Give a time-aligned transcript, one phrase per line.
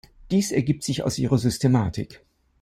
[0.31, 2.25] Dies ergibt sich aus ihrer Systematik.